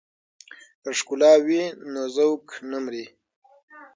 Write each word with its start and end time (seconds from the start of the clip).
که 0.81 0.91
ښکلا 0.99 1.33
وي 1.45 1.63
نو 1.91 2.01
ذوق 2.15 2.45
نه 2.69 2.77
مري. 2.83 3.05